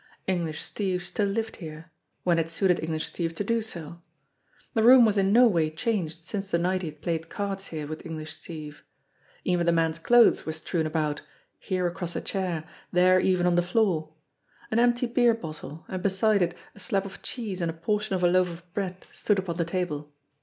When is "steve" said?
0.63-1.03, 3.05-3.35, 8.33-8.83